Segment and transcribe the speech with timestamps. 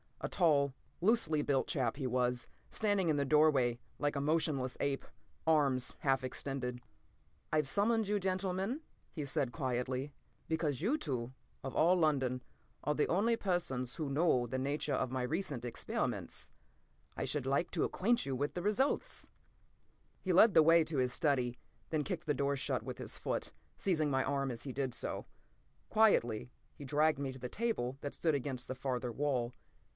[0.23, 5.05] A tall, loosely built chap he was, standing in the doorway like a motionless ape,
[5.45, 6.79] arms half extended.
[7.51, 10.11] "I've summoned you, gentlemen," he said quietly,
[10.47, 11.33] "because you two,
[11.63, 12.43] of allLondon,
[12.83, 16.51] are the only persons who know the nature of my recent experiments.
[17.15, 19.29] I should like to acquaint you with the results!"
[20.21, 21.57] He led the way to his study,
[21.89, 25.25] then kicked the door shut with his foot, seizing my arm as he did so.
[25.89, 29.53] Quietly he dragged me to the table that stood against the farther wall.